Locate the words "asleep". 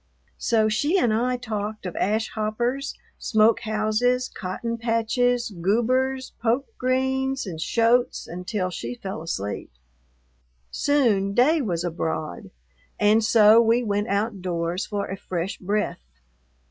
9.21-9.69